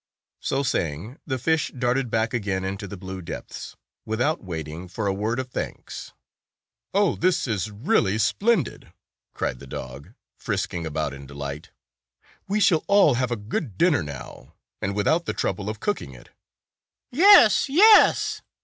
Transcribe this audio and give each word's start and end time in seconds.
So 0.39 0.63
saying, 0.63 1.19
the 1.27 1.37
fish 1.37 1.71
darted 1.77 2.09
back 2.09 2.33
again 2.33 2.65
into 2.65 2.87
the 2.87 2.97
blue 2.97 3.21
depths, 3.21 3.75
without 4.03 4.43
waiting 4.43 4.87
for 4.87 5.05
a 5.05 5.13
word 5.13 5.37
of 5.39 5.49
thanks. 5.51 6.11
181 6.93 7.03
"Oh! 7.03 7.15
This 7.21 7.47
is 7.47 7.69
really 7.69 8.17
splendid!" 8.17 8.93
cried 9.35 9.59
the 9.59 9.67
dog, 9.67 10.15
frisking 10.39 10.87
about 10.87 11.13
in 11.13 11.27
delight. 11.27 11.69
"We 12.47 12.59
shall 12.59 12.83
all 12.87 13.13
have 13.13 13.29
a 13.29 13.35
good 13.35 13.77
dinner 13.77 14.01
now, 14.01 14.55
and 14.81 14.95
without 14.95 15.27
the 15.27 15.33
trouble 15.33 15.69
of 15.69 15.79
cooking 15.79 16.15
it." 16.15 16.29
"Yes, 17.11 17.69
yes!" 17.69 18.41